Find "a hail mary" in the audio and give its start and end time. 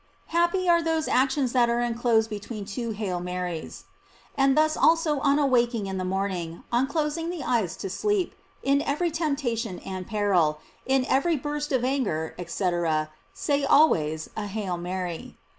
14.35-15.37